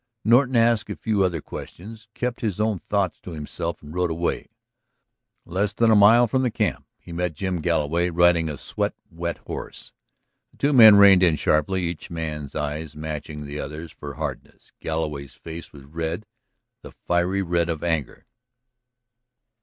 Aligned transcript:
Norton 0.25 0.55
asked 0.55 0.89
a 0.89 0.95
few 0.95 1.21
other 1.23 1.41
questions, 1.41 2.07
kept 2.15 2.41
his 2.41 2.59
own 2.59 2.79
thoughts 2.79 3.19
to 3.19 3.33
himself, 3.33 3.83
and 3.83 3.93
rode 3.93 4.09
away. 4.09 4.47
Less 5.45 5.73
than 5.73 5.91
a 5.91 5.95
mile 5.95 6.25
from 6.25 6.41
the 6.41 6.49
camp 6.49 6.87
he 6.97 7.11
met 7.13 7.35
Jim 7.35 7.61
Galloway 7.61 8.09
riding 8.09 8.49
a 8.49 8.57
sweat 8.57 8.95
wet 9.11 9.37
horse. 9.45 9.93
The 10.53 10.57
two 10.57 10.73
men 10.73 10.95
reined 10.95 11.21
in 11.21 11.35
sharply, 11.35 11.83
each 11.83 12.09
man's 12.09 12.55
eyes 12.55 12.95
matching 12.95 13.45
the 13.45 13.59
other's 13.59 13.91
for 13.91 14.15
hardness. 14.15 14.71
Galloway's 14.79 15.35
face 15.35 15.71
was 15.71 15.83
red, 15.83 16.25
the 16.81 16.91
fiery 17.05 17.43
red 17.43 17.69
of 17.69 17.83
anger. 17.83 18.25